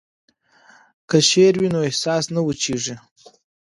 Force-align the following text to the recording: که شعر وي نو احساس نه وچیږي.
که 1.09 1.17
شعر 1.29 1.53
وي 1.59 1.69
نو 1.73 1.79
احساس 1.89 2.23
نه 2.35 2.41
وچیږي. 2.43 2.95